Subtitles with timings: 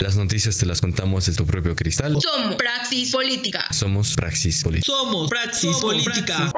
[0.00, 2.16] Las noticias te las contamos de tu propio cristal.
[2.20, 3.66] Somos Praxis Política.
[3.72, 4.92] Somos Praxis Política.
[4.92, 6.52] Somos Praxis Política.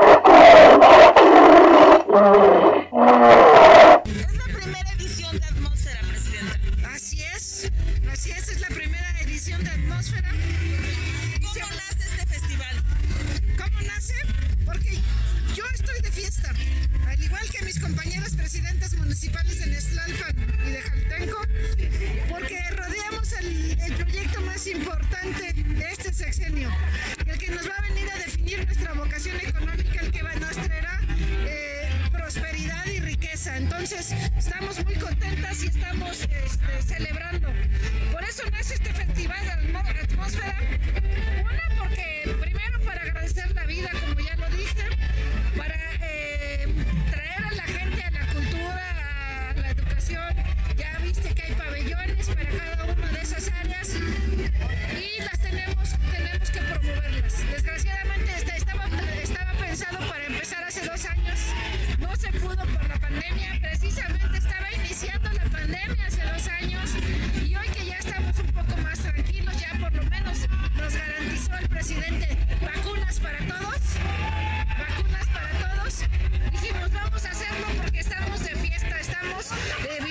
[4.05, 6.61] Es la primera edición de Atmósfera, Presidenta.
[6.93, 7.71] Así es,
[8.13, 10.31] así es, es la primera edición de Atmósfera.
[11.43, 12.77] ¿Cómo nace este festival?
[13.57, 14.15] ¿Cómo nace?
[14.67, 14.99] Porque
[15.57, 16.53] yo estoy de fiesta,
[17.07, 20.37] al igual que mis compañeras presidentes municipales de Nestlalpan
[20.67, 21.41] y de Jaltenco,
[33.93, 37.49] Estamos muy contentas y estamos este, celebrando.
[38.13, 40.57] Por eso nace este festival de Atmo- atmósfera.
[41.43, 44.85] Una, porque primero para agradecer la vida, como ya lo dije,
[45.57, 46.69] para eh,
[47.11, 50.37] traer a la gente a la cultura, a la educación.
[50.77, 56.51] Ya viste que hay pabellones para cada una de esas áreas y las tenemos, tenemos
[56.51, 57.39] que promoverlas.
[57.51, 61.39] Desgraciadamente este, estaba pensado para empezar hace dos años,
[61.99, 63.50] no se pudo por la pandemia,
[70.97, 73.81] garantizó el presidente vacunas para todos,
[74.79, 76.05] vacunas para todos,
[76.51, 80.10] dijimos vamos a hacerlo porque estamos de fiesta, estamos eh,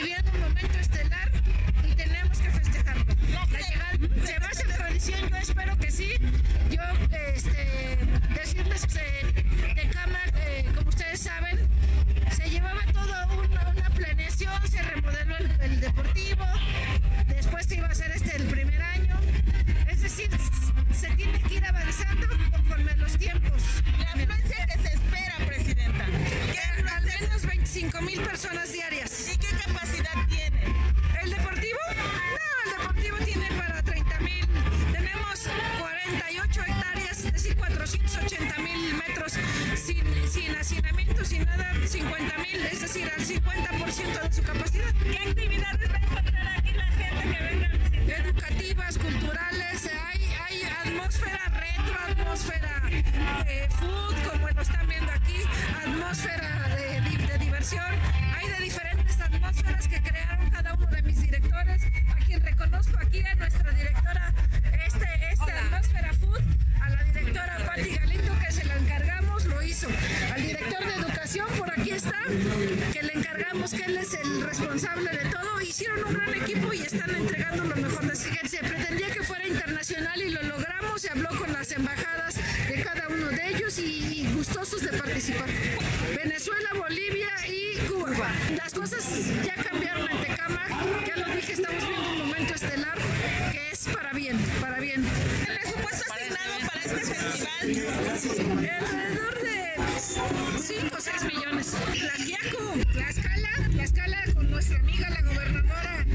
[42.19, 44.93] 50 mil, es decir, al 50% de su capacidad.
[45.03, 48.19] ¿Qué actividades va a encontrar aquí la gente que venga a visitar?
[48.25, 52.81] Educativas, culturales, hay, hay atmósfera retro, atmósfera
[53.47, 55.37] eh, food, como lo están viendo aquí,
[55.85, 57.85] atmósfera de, di- de diversión.
[73.67, 75.61] Que él es el responsable de todo.
[75.61, 78.09] Hicieron un gran equipo y están entregando lo mejor.
[78.11, 81.01] Así que se pretendía que fuera internacional y lo logramos.
[81.01, 82.35] Se habló con las embajadas
[82.67, 85.49] de cada uno de ellos y, y gustosos de participar.
[86.15, 88.31] Venezuela, Bolivia y Cuba.
[88.55, 89.03] Las cosas
[89.43, 91.05] ya cambiaron en Tecámac.
[91.05, 92.97] Ya lo dije, estamos viendo un momento estelar
[93.51, 95.05] que es para bien, para bien.
[95.47, 98.69] ¿El presupuesto asignado para este festival?
[98.79, 99.75] Alrededor de
[100.59, 101.67] 5 o 6 millones.
[101.67, 106.05] Tlaxiaco, Tlaxcala, Tlaxcala con nuestra amiga la gobernadora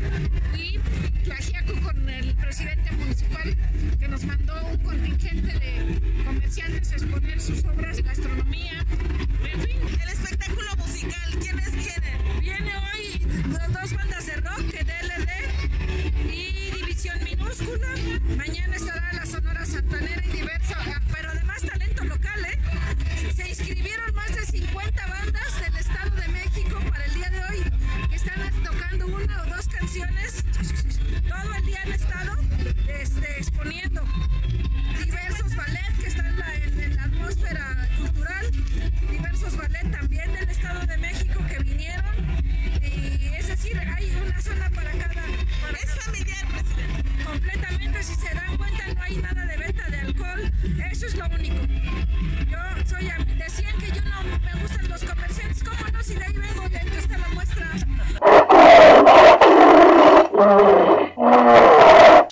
[0.57, 0.79] y
[1.25, 3.57] Tlaxiaco con el presidente municipal
[3.99, 8.85] que nos mandó un contingente de comerciantes a exponer sus obras de gastronomía.
[9.53, 12.41] En fin, El espectáculo musical, ¿quiénes vienen?
[12.41, 13.19] viene hoy
[13.49, 14.24] do- dos bandas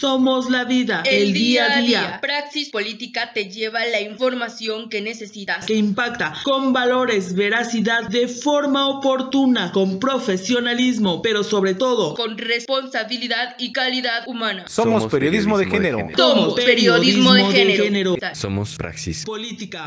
[0.02, 5.64] Somos la vida, el, día a día, Praxis Política te lleva la información que necesitas.
[5.64, 13.54] que impacta con valores, veracidad, de forma oportuna, con profesionalismo, pero sobre todo, Con responsabilidad
[13.60, 14.64] y calidad humana.
[14.66, 16.08] Somos periodismo de género.
[16.16, 17.44] Somos periodismo de
[17.76, 18.16] género.
[18.34, 19.80] Somos Praxis política.